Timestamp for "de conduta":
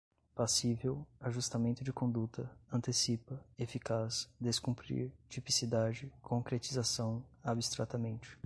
1.83-2.49